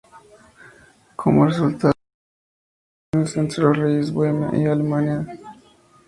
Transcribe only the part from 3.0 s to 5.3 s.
relaciones entre los reyes de Bohemia y Alemania se vieron